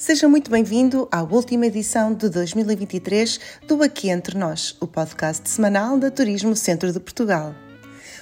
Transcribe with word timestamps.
Seja 0.00 0.26
muito 0.26 0.50
bem-vindo 0.50 1.06
à 1.12 1.22
última 1.22 1.66
edição 1.66 2.14
de 2.14 2.30
2023 2.30 3.38
do 3.68 3.82
Aqui 3.82 4.08
Entre 4.08 4.38
Nós, 4.38 4.74
o 4.80 4.86
podcast 4.86 5.46
semanal 5.46 5.98
da 5.98 6.10
Turismo 6.10 6.56
Centro 6.56 6.90
de 6.90 6.98
Portugal. 6.98 7.54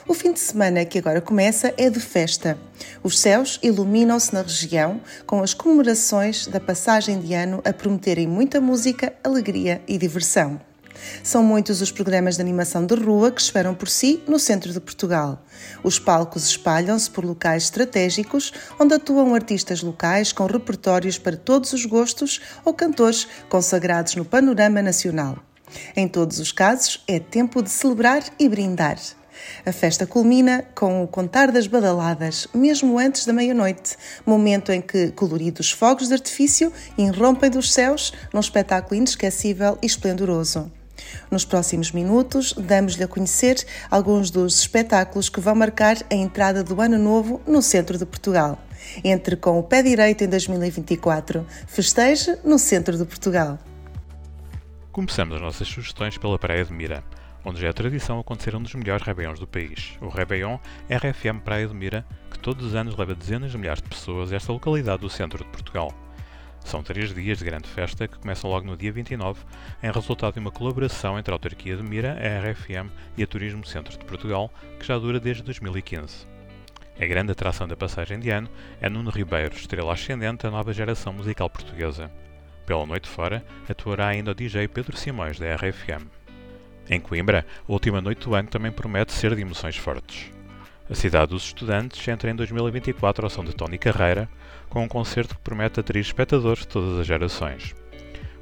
O 0.05 0.13
fim 0.13 0.33
de 0.33 0.41
semana 0.41 0.85
que 0.85 0.99
agora 0.99 1.21
começa 1.21 1.73
é 1.77 1.89
de 1.89 2.01
festa. 2.01 2.59
Os 3.01 3.21
céus 3.21 3.61
iluminam-se 3.63 4.35
na 4.35 4.43
região 4.43 5.01
com 5.25 5.41
as 5.41 5.55
comemorações 5.55 6.49
da 6.49 6.59
passagem 6.59 7.21
de 7.21 7.33
ano 7.33 7.63
a 7.65 7.73
prometerem 7.73 8.27
muita 8.27 8.61
música, 8.61 9.15
alegria 9.23 9.81
e 9.87 9.97
diversão. 9.97 10.61
São 11.23 11.43
muitos 11.43 11.81
os 11.81 11.91
programas 11.91 12.37
de 12.37 12.43
animação 12.43 12.85
de 12.85 12.95
rua 12.95 13.31
que 13.31 13.41
esperam 13.41 13.75
por 13.75 13.89
si 13.89 14.23
no 14.27 14.39
centro 14.39 14.73
de 14.73 14.81
Portugal. 14.81 15.45
Os 15.83 15.99
palcos 15.99 16.47
espalham-se 16.47 17.11
por 17.11 17.25
locais 17.25 17.65
estratégicos 17.65 18.53
onde 18.79 18.95
atuam 18.95 19.35
artistas 19.35 19.83
locais 19.83 20.33
com 20.33 20.47
repertórios 20.47 21.19
para 21.19 21.37
todos 21.37 21.73
os 21.73 21.85
gostos 21.85 22.41
ou 22.65 22.73
cantores 22.73 23.27
consagrados 23.49 24.15
no 24.15 24.25
panorama 24.25 24.83
nacional. 24.83 25.39
Em 25.95 26.09
todos 26.09 26.39
os 26.39 26.53
casos, 26.53 27.03
é 27.07 27.19
tempo 27.19 27.63
de 27.63 27.71
celebrar 27.71 28.23
e 28.39 28.49
brindar. 28.49 28.99
A 29.65 29.73
festa 29.73 30.07
culmina 30.07 30.65
com 30.75 31.03
o 31.03 31.09
contar 31.09 31.53
das 31.53 31.67
badaladas, 31.67 32.49
mesmo 32.53 32.99
antes 32.99 33.25
da 33.25 33.33
meia-noite, 33.33 33.97
momento 34.27 34.73
em 34.73 34.81
que 34.81 35.13
coloridos 35.13 35.71
fogos 35.71 36.09
de 36.09 36.15
artifício 36.15 36.73
irrompem 36.97 37.51
dos 37.51 37.73
céus 37.73 38.13
num 38.33 38.41
espetáculo 38.41 38.97
inesquecível 38.97 39.79
e 39.81 39.87
esplendoroso. 39.87 40.71
Nos 41.31 41.45
próximos 41.45 41.93
minutos, 41.93 42.53
damos-lhe 42.53 43.05
a 43.05 43.09
conhecer 43.09 43.65
alguns 43.91 44.31
dos 44.31 44.61
espetáculos 44.61 45.29
que 45.29 45.41
vão 45.41 45.55
marcar 45.55 45.97
a 46.11 46.15
entrada 46.15 46.63
do 46.65 46.81
Ano 46.81 46.99
Novo 46.99 47.41
no 47.47 47.63
centro 47.63 47.99
de 47.99 48.07
Portugal. 48.07 48.59
Entre 49.05 49.37
com 49.37 49.59
o 49.59 49.63
pé 49.63 49.83
direito 49.83 50.25
em 50.25 50.29
2024. 50.29 51.47
Festeje 51.67 52.39
no 52.45 52.59
centro 52.59 52.97
de 52.97 53.05
Portugal. 53.05 53.59
Começamos 54.93 55.37
as 55.37 55.41
nossas 55.41 55.69
sugestões 55.69 56.19
pela 56.19 56.39
Praia 56.39 56.65
de 56.65 56.73
Mira, 56.73 57.05
onde 57.45 57.61
já 57.61 57.69
é 57.69 57.73
tradição 57.73 58.19
acontecer 58.19 58.57
um 58.57 58.63
dos 58.63 58.75
melhores 58.75 59.07
Réveillons 59.07 59.39
do 59.39 59.47
país, 59.47 59.97
o 60.01 60.09
Réveillon 60.09 60.59
RFM 60.91 61.41
Praia 61.45 61.67
de 61.67 61.75
Mira, 61.75 62.05
que 62.31 62.39
todos 62.39 62.67
os 62.67 62.75
anos 62.75 62.97
leva 62.97 63.15
dezenas 63.15 63.53
de 63.53 63.59
milhares 63.59 63.83
de 63.83 63.89
pessoas 63.89 64.33
a 64.33 64.37
esta 64.37 64.53
localidade 64.53 65.01
do 65.01 65.11
centro 65.11 65.45
de 65.45 65.51
Portugal. 65.51 65.93
São 66.65 66.83
três 66.83 67.15
dias 67.15 67.39
de 67.39 67.45
grande 67.45 67.69
festa 67.69 68.07
que 68.07 68.19
começam 68.19 68.51
logo 68.51 68.67
no 68.67 68.77
dia 68.77 68.93
29, 68.93 69.41
em 69.83 69.91
resultado 69.91 70.35
de 70.35 70.41
uma 70.41 70.51
colaboração 70.51 71.19
entre 71.19 71.33
a 71.33 71.35
Autarquia 71.35 71.77
de 71.77 71.83
Mira, 71.83 72.13
a 72.13 72.51
RFM 72.51 72.91
e 73.17 73.23
a 73.23 73.27
Turismo 73.27 73.65
Centro 73.65 73.97
de 73.97 74.05
Portugal, 74.05 74.53
que 74.79 74.87
já 74.87 74.99
dura 74.99 75.19
desde 75.19 75.43
2015. 75.43 76.27
A 77.01 77.07
grande 77.07 77.33
atração 77.33 77.69
da 77.69 77.77
passagem 77.77 78.19
de 78.19 78.29
ano 78.29 78.51
é 78.81 78.89
Nuno 78.89 79.11
Ribeiro, 79.11 79.55
estrela 79.55 79.93
ascendente 79.93 80.43
da 80.43 80.51
nova 80.51 80.73
geração 80.73 81.13
musical 81.13 81.49
portuguesa. 81.49 82.11
Pela 82.67 82.85
noite 82.85 83.09
fora, 83.09 83.45
atuará 83.69 84.09
ainda 84.09 84.33
o 84.33 84.35
DJ 84.35 84.69
Pedro 84.69 84.97
Simões, 84.97 85.39
da 85.39 85.55
RFM. 85.55 86.07
Em 86.91 87.01
Coimbra, 87.01 87.47
a 87.69 87.73
última 87.73 88.01
noite 88.01 88.25
do 88.29 88.35
ano 88.35 88.49
também 88.49 88.73
promete 88.73 89.13
ser 89.13 89.35
de 89.35 89.43
emoções 89.43 89.77
fortes. 89.77 90.38
A 90.91 90.95
cidade 90.95 91.33
dos 91.33 91.45
estudantes 91.45 92.09
entra 92.09 92.31
em 92.31 92.35
2024 92.35 93.27
ao 93.27 93.29
som 93.29 93.45
de 93.45 93.55
Tony 93.55 93.77
Carreira, 93.77 94.27
com 94.71 94.83
um 94.83 94.89
concerto 94.89 95.35
que 95.35 95.43
promete 95.43 95.79
atrair 95.79 96.01
espectadores 96.01 96.61
de 96.61 96.69
todas 96.69 96.99
as 96.99 97.07
gerações. 97.07 97.75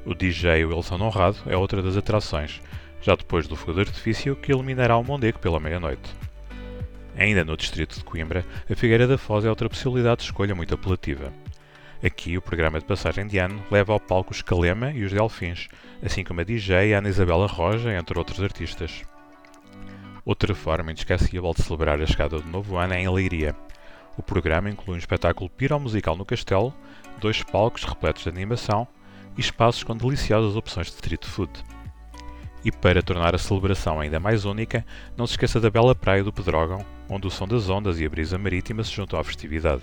O 0.05 0.15
DJ 0.15 0.63
Wilson 0.63 1.01
Honrado 1.01 1.37
é 1.45 1.57
outra 1.57 1.81
das 1.81 1.97
atrações, 1.97 2.61
já 3.01 3.15
depois 3.15 3.47
do 3.47 3.57
fogo 3.57 3.73
de 3.73 3.81
artifício 3.81 4.33
que 4.37 4.53
iluminará 4.53 4.95
o 4.95 5.03
Mondego 5.03 5.39
pela 5.39 5.59
meia-noite. 5.59 6.09
Ainda 7.17 7.43
no 7.43 7.57
distrito 7.57 7.97
de 7.97 8.05
Coimbra, 8.05 8.45
a 8.71 8.75
Figueira 8.75 9.07
da 9.07 9.17
Foz 9.17 9.43
é 9.43 9.49
outra 9.49 9.67
possibilidade 9.67 10.19
de 10.19 10.27
escolha 10.27 10.55
muito 10.55 10.73
apelativa. 10.73 11.33
Aqui, 12.01 12.37
o 12.37 12.41
programa 12.41 12.79
de 12.79 12.85
passagem 12.85 13.27
de 13.27 13.39
ano 13.39 13.61
leva 13.69 13.91
ao 13.91 13.99
palco 13.99 14.31
os 14.31 14.41
Calema 14.41 14.91
e 14.91 15.03
os 15.03 15.11
Delfins, 15.11 15.67
assim 16.01 16.23
como 16.23 16.39
a 16.39 16.43
DJ 16.45 16.93
Ana 16.93 17.09
Isabela 17.09 17.47
Roja, 17.47 17.91
entre 17.91 18.17
outros 18.17 18.41
artistas. 18.41 19.03
Outra 20.27 20.53
forma 20.53 20.91
inesquecível 20.91 21.53
de 21.55 21.63
celebrar 21.63 22.01
a 22.01 22.05
chegada 22.05 22.41
do 22.41 22.49
novo 22.49 22.75
ano 22.75 22.93
é 22.93 22.99
em 22.99 23.07
Leiria. 23.07 23.55
O 24.17 24.21
programa 24.21 24.69
inclui 24.69 24.97
um 24.97 24.99
espetáculo 24.99 25.49
piromusical 25.49 26.17
no 26.17 26.25
castelo, 26.25 26.73
dois 27.17 27.41
palcos 27.43 27.85
repletos 27.85 28.23
de 28.23 28.29
animação 28.29 28.85
e 29.37 29.39
espaços 29.39 29.85
com 29.85 29.95
deliciosas 29.95 30.57
opções 30.57 30.87
de 30.87 30.95
street 30.95 31.25
food. 31.25 31.63
E 32.65 32.73
para 32.73 33.01
tornar 33.01 33.35
a 33.35 33.37
celebração 33.37 34.01
ainda 34.01 34.19
mais 34.19 34.43
única, 34.43 34.85
não 35.15 35.25
se 35.25 35.35
esqueça 35.35 35.61
da 35.61 35.69
bela 35.69 35.95
praia 35.95 36.25
do 36.25 36.33
Pedrógão, 36.33 36.85
onde 37.07 37.25
o 37.25 37.31
som 37.31 37.47
das 37.47 37.69
ondas 37.69 37.97
e 37.97 38.05
a 38.05 38.09
brisa 38.09 38.37
marítima 38.37 38.83
se 38.83 38.91
juntam 38.91 39.17
à 39.17 39.23
festividade. 39.23 39.81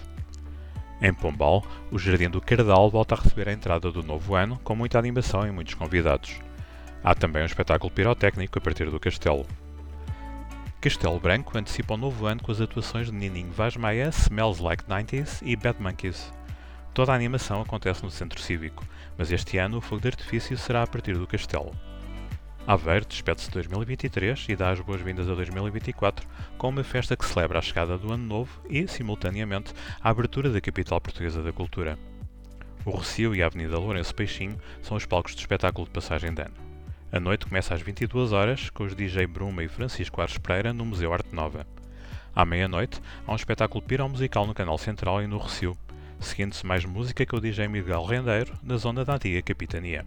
Em 1.01 1.15
Pombal, 1.15 1.65
o 1.91 1.99
Jardim 1.99 2.29
do 2.29 2.43
Cardal 2.43 2.91
volta 2.91 3.15
a 3.15 3.19
receber 3.19 3.49
a 3.49 3.53
entrada 3.55 3.91
do 3.91 4.03
novo 4.03 4.35
ano 4.35 4.61
com 4.63 4.77
muita 4.77 4.99
animação 4.99 5.47
e 5.47 5.51
muitos 5.51 5.73
convidados. 5.73 6.39
Há 7.03 7.15
também 7.15 7.43
um 7.43 7.47
espetáculo 7.47 7.91
pirotécnico 7.91 8.59
a 8.59 8.61
partir 8.61 8.91
do 8.91 9.01
castelo. 9.01 9.47
Castelo 10.85 11.19
Branco 11.19 11.57
antecipa 11.57 11.95
o 11.95 11.97
novo 11.97 12.27
ano 12.27 12.43
com 12.43 12.53
as 12.53 12.61
atuações 12.61 13.07
de 13.07 13.15
Nininho 13.15 13.51
Vaz 13.51 13.75
Maia, 13.75 14.11
Smells 14.11 14.63
Like 14.63 14.85
90s 14.85 15.41
e 15.43 15.57
Bad 15.57 15.83
Monkeys. 15.83 16.31
Toda 16.93 17.11
a 17.11 17.15
animação 17.15 17.63
acontece 17.63 18.03
no 18.03 18.11
Centro 18.11 18.39
Cívico, 18.39 18.87
mas 19.17 19.33
este 19.33 19.57
ano 19.57 19.79
o 19.79 19.81
fogo 19.81 20.03
de 20.03 20.09
artifício 20.09 20.59
será 20.59 20.83
a 20.83 20.87
partir 20.87 21.17
do 21.17 21.27
castelo. 21.27 21.75
Aveiro 22.67 23.07
despede-se 23.07 23.47
de 23.47 23.55
2023 23.55 24.45
e 24.51 24.57
dá 24.57 24.73
as 24.73 24.81
boas-vindas 24.81 25.27
a 25.27 25.35
2024 25.35 26.29
com 26.59 26.69
uma 26.69 26.85
festa 26.85 27.17
que 27.17 27.25
celebra 27.25 27.61
a 27.61 27.63
chegada 27.63 27.97
do 27.97 28.13
Ano 28.13 28.27
Novo 28.27 28.61
e, 28.69 28.87
simultaneamente, 28.87 29.73
a 30.03 30.11
abertura 30.11 30.51
da 30.51 30.61
capital 30.61 31.01
portuguesa 31.01 31.43
da 31.43 31.51
cultura. 31.51 31.99
O 32.85 32.91
Rocio 32.91 33.35
e 33.35 33.43
a 33.43 33.47
Avenida 33.47 33.79
Lourenço 33.79 34.15
Peixinho 34.15 34.59
são 34.83 34.99
os 34.99 35.07
palcos 35.07 35.35
do 35.35 35.39
espetáculo 35.39 35.87
de 35.87 35.95
passagem 35.95 36.35
de 36.35 36.43
ano. 36.43 36.74
A 37.15 37.21
noite 37.21 37.47
começa 37.47 37.73
às 37.73 37.81
22 37.81 38.33
horas 38.33 38.71
com 38.71 38.83
os 38.83 38.93
DJ 38.93 39.25
Bruma 39.29 39.63
e 39.63 39.69
Francisco 39.69 40.21
Ares 40.21 40.37
Pereira 40.37 40.73
no 40.73 40.85
Museu 40.85 41.13
Arte 41.13 41.33
Nova. 41.33 41.65
À 42.35 42.45
meia-noite, 42.45 43.01
há 43.25 43.31
um 43.31 43.37
espetáculo 43.37 43.81
pirão 43.81 44.09
musical 44.09 44.45
no 44.49 44.53
Canal 44.53 44.77
Central 44.77 45.23
e 45.23 45.27
no 45.29 45.39
Recio, 45.39 45.79
seguindo-se 46.19 46.67
mais 46.67 46.85
música 46.85 47.25
com 47.25 47.37
o 47.37 47.41
DJ 47.41 47.69
Miguel 47.69 48.05
Rendeiro, 48.05 48.53
na 48.65 48.77
zona 48.79 49.05
da 49.05 49.15
antiga 49.15 49.41
Capitania. 49.43 50.05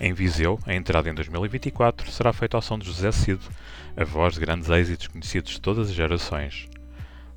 Em 0.00 0.12
Viseu, 0.12 0.58
a 0.66 0.74
entrada 0.74 1.08
em 1.08 1.14
2024 1.14 2.10
será 2.10 2.32
feita 2.32 2.56
ao 2.56 2.62
som 2.62 2.76
de 2.76 2.86
José 2.86 3.12
Cid, 3.12 3.40
a 3.96 4.02
voz 4.02 4.34
de 4.34 4.40
grandes 4.40 4.68
êxitos 4.68 5.06
conhecidos 5.06 5.52
de 5.52 5.60
todas 5.60 5.88
as 5.88 5.94
gerações. 5.94 6.68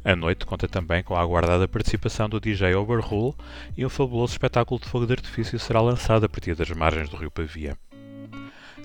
A 0.04 0.16
noite 0.16 0.48
conta 0.48 0.68
também 0.68 1.04
com 1.04 1.16
a 1.16 1.22
aguardada 1.22 1.68
participação 1.68 2.28
do 2.28 2.40
DJ 2.40 2.74
Overrule 2.74 3.36
e 3.78 3.86
um 3.86 3.90
fabuloso 3.90 4.34
espetáculo 4.34 4.82
de 4.82 4.90
fogo 4.90 5.06
de 5.06 5.14
artifício 5.14 5.60
será 5.60 5.82
lançado 5.82 6.26
a 6.26 6.30
partir 6.30 6.56
das 6.56 6.72
margens 6.72 7.10
do 7.10 7.18
rio 7.18 7.30
Pavia. 7.30 7.78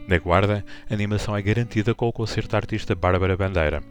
Na 0.09 0.17
Guarda, 0.17 0.65
a 0.89 0.95
animação 0.95 1.37
é 1.37 1.43
garantida 1.43 1.95
com 1.95 2.09
o 2.09 2.13
concerto 2.15 2.53
da 2.53 2.57
artista 2.57 2.95
Bárbara 2.95 3.37
Bandeira. 3.37 3.83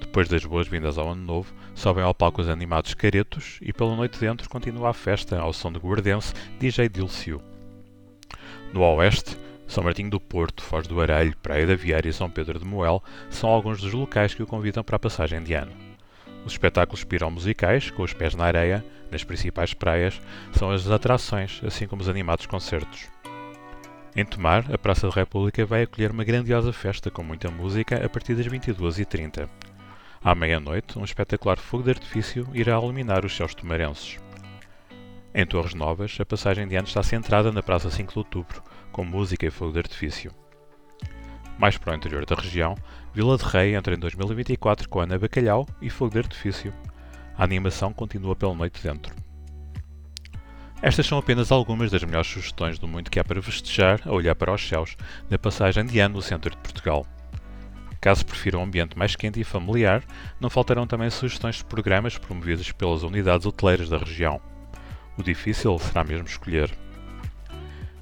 Depois 0.00 0.26
das 0.26 0.42
boas-vindas 0.42 0.96
ao 0.96 1.10
Ano 1.10 1.22
Novo, 1.22 1.52
sobem 1.74 2.02
ao 2.02 2.14
palco 2.14 2.40
os 2.40 2.48
animados 2.48 2.94
Caretos 2.94 3.58
e 3.60 3.70
pela 3.70 3.94
noite 3.94 4.18
dentro 4.18 4.48
continua 4.48 4.88
a 4.88 4.94
festa 4.94 5.38
ao 5.38 5.52
som 5.52 5.70
de 5.70 5.78
guardense 5.78 6.32
DJ 6.58 6.88
Dilcio. 6.88 7.42
No 8.72 8.80
Oeste, 8.80 9.36
São 9.66 9.84
Martinho 9.84 10.08
do 10.08 10.18
Porto, 10.18 10.62
Foz 10.62 10.86
do 10.86 10.98
Arelho, 10.98 11.36
Praia 11.42 11.66
da 11.66 11.74
Vieira 11.76 12.08
e 12.08 12.12
São 12.14 12.30
Pedro 12.30 12.58
de 12.58 12.64
Moel 12.64 13.04
são 13.28 13.50
alguns 13.50 13.82
dos 13.82 13.92
locais 13.92 14.32
que 14.32 14.42
o 14.42 14.46
convidam 14.46 14.82
para 14.82 14.96
a 14.96 14.98
passagem 14.98 15.42
de 15.42 15.52
ano. 15.52 15.72
Os 16.46 16.52
espetáculos 16.52 17.04
pirão-musicais, 17.04 17.90
com 17.90 18.02
os 18.02 18.14
pés 18.14 18.34
na 18.34 18.46
areia, 18.46 18.82
nas 19.10 19.24
principais 19.24 19.74
praias, 19.74 20.18
são 20.54 20.70
as 20.70 20.88
atrações, 20.88 21.60
assim 21.62 21.86
como 21.86 22.00
os 22.00 22.08
animados 22.08 22.46
concertos. 22.46 23.13
Em 24.16 24.24
Tomar, 24.24 24.72
a 24.72 24.78
Praça 24.78 25.08
da 25.08 25.12
República 25.12 25.66
vai 25.66 25.82
acolher 25.82 26.12
uma 26.12 26.22
grandiosa 26.22 26.72
festa 26.72 27.10
com 27.10 27.24
muita 27.24 27.50
música 27.50 27.96
a 27.96 28.08
partir 28.08 28.36
das 28.36 28.46
22h30. 28.46 29.48
À 30.22 30.36
meia-noite, 30.36 30.96
um 30.96 31.04
espetacular 31.04 31.56
fogo 31.58 31.82
de 31.82 31.90
artifício 31.90 32.46
irá 32.54 32.78
iluminar 32.78 33.24
os 33.26 33.36
céus 33.36 33.56
tomarenses. 33.56 34.20
Em 35.34 35.44
Torres 35.44 35.74
Novas, 35.74 36.16
a 36.20 36.24
passagem 36.24 36.68
de 36.68 36.76
ano 36.76 36.86
está 36.86 37.02
centrada 37.02 37.50
na 37.50 37.60
Praça 37.60 37.90
5 37.90 38.12
de 38.12 38.18
Outubro, 38.20 38.62
com 38.92 39.04
música 39.04 39.46
e 39.46 39.50
fogo 39.50 39.72
de 39.72 39.80
artifício. 39.80 40.30
Mais 41.58 41.76
para 41.76 41.92
o 41.92 41.96
interior 41.96 42.24
da 42.24 42.36
região, 42.36 42.76
Vila 43.12 43.36
de 43.36 43.42
Rei 43.42 43.74
entra 43.74 43.96
em 43.96 43.98
2024 43.98 44.88
com 44.88 45.00
Ana 45.00 45.18
Bacalhau 45.18 45.66
e 45.82 45.90
fogo 45.90 46.12
de 46.12 46.18
artifício. 46.18 46.72
A 47.36 47.42
animação 47.42 47.92
continua 47.92 48.36
pela 48.36 48.54
noite 48.54 48.80
dentro. 48.80 49.23
Estas 50.86 51.06
são 51.06 51.16
apenas 51.16 51.50
algumas 51.50 51.90
das 51.90 52.04
melhores 52.04 52.28
sugestões 52.28 52.78
do 52.78 52.86
muito 52.86 53.10
que 53.10 53.18
há 53.18 53.24
para 53.24 53.40
festejar 53.40 54.02
a 54.04 54.12
olhar 54.12 54.34
para 54.34 54.52
os 54.52 54.68
céus 54.68 54.98
na 55.30 55.38
passagem 55.38 55.86
de 55.86 55.98
ano 55.98 56.16
no 56.16 56.20
centro 56.20 56.50
de 56.50 56.58
Portugal. 56.58 57.06
Caso 58.02 58.26
prefiram 58.26 58.60
um 58.60 58.64
ambiente 58.64 58.98
mais 58.98 59.16
quente 59.16 59.40
e 59.40 59.44
familiar, 59.44 60.04
não 60.38 60.50
faltarão 60.50 60.86
também 60.86 61.08
sugestões 61.08 61.56
de 61.56 61.64
programas 61.64 62.18
promovidos 62.18 62.70
pelas 62.70 63.02
unidades 63.02 63.46
hoteleiras 63.46 63.88
da 63.88 63.96
região. 63.96 64.38
O 65.16 65.22
difícil 65.22 65.78
será 65.78 66.04
mesmo 66.04 66.26
escolher. 66.26 66.70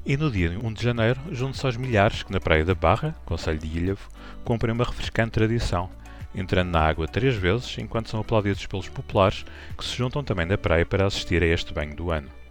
E 0.04 0.16
no 0.16 0.28
dia 0.28 0.50
1 0.60 0.72
de 0.72 0.82
janeiro, 0.82 1.20
junte-se 1.30 1.64
aos 1.64 1.76
milhares 1.76 2.24
que 2.24 2.32
na 2.32 2.40
Praia 2.40 2.64
da 2.64 2.74
Barra, 2.74 3.14
Conselho 3.24 3.60
de 3.60 3.78
Ilhavo, 3.78 4.08
cumprem 4.42 4.74
uma 4.74 4.82
refrescante 4.82 5.30
tradição, 5.30 5.88
entrando 6.34 6.70
na 6.70 6.80
água 6.80 7.06
três 7.06 7.36
vezes 7.36 7.78
enquanto 7.78 8.10
são 8.10 8.18
aplaudidos 8.18 8.66
pelos 8.66 8.88
populares 8.88 9.44
que 9.78 9.84
se 9.84 9.96
juntam 9.96 10.24
também 10.24 10.46
na 10.46 10.58
praia 10.58 10.84
para 10.84 11.06
assistir 11.06 11.44
a 11.44 11.46
este 11.46 11.72
banho 11.72 11.94
do 11.94 12.10
ano. 12.10 12.41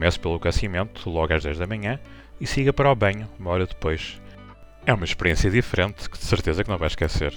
Comece 0.00 0.18
pelo 0.18 0.36
aquecimento, 0.36 1.10
logo 1.10 1.34
às 1.34 1.42
10 1.42 1.58
da 1.58 1.66
manhã, 1.66 2.00
e 2.40 2.46
siga 2.46 2.72
para 2.72 2.90
o 2.90 2.94
banho, 2.94 3.28
uma 3.38 3.50
hora 3.50 3.66
depois. 3.66 4.18
É 4.86 4.94
uma 4.94 5.04
experiência 5.04 5.50
diferente 5.50 6.08
que 6.08 6.18
de 6.18 6.24
certeza 6.24 6.64
que 6.64 6.70
não 6.70 6.78
vai 6.78 6.88
esquecer. 6.88 7.34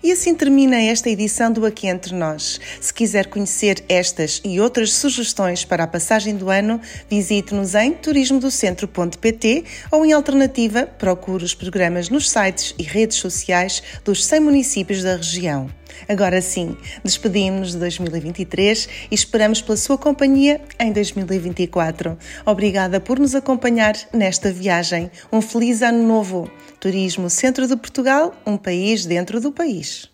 E 0.00 0.12
assim 0.12 0.32
termina 0.32 0.80
esta 0.80 1.10
edição 1.10 1.50
do 1.50 1.66
Aqui 1.66 1.88
Entre 1.88 2.14
Nós. 2.14 2.60
Se 2.80 2.94
quiser 2.94 3.26
conhecer 3.26 3.84
estas 3.88 4.40
e 4.44 4.60
outras 4.60 4.92
sugestões 4.92 5.64
para 5.64 5.82
a 5.82 5.88
passagem 5.88 6.36
do 6.36 6.50
ano, 6.50 6.80
visite-nos 7.10 7.74
em 7.74 7.92
turismodocentro.pt 7.94 9.64
ou, 9.90 10.06
em 10.06 10.12
alternativa, 10.12 10.86
procure 10.86 11.42
os 11.42 11.52
programas 11.52 12.08
nos 12.08 12.30
sites 12.30 12.76
e 12.78 12.84
redes 12.84 13.16
sociais 13.16 13.82
dos 14.04 14.24
100 14.24 14.38
municípios 14.38 15.02
da 15.02 15.16
região. 15.16 15.68
Agora 16.08 16.40
sim, 16.40 16.76
despedimos-nos 17.02 17.72
de 17.72 17.78
2023 17.78 18.88
e 19.10 19.14
esperamos 19.14 19.60
pela 19.60 19.76
sua 19.76 19.98
companhia 19.98 20.60
em 20.78 20.92
2024. 20.92 22.16
Obrigada 22.46 23.00
por 23.00 23.18
nos 23.18 23.34
acompanhar 23.34 23.94
nesta 24.12 24.52
viagem. 24.52 25.10
Um 25.32 25.40
feliz 25.40 25.82
ano 25.82 26.06
novo! 26.06 26.50
Turismo 26.80 27.30
Centro 27.30 27.66
de 27.66 27.76
Portugal, 27.76 28.34
um 28.44 28.56
país 28.56 29.06
dentro 29.06 29.40
do 29.40 29.50
país. 29.50 30.13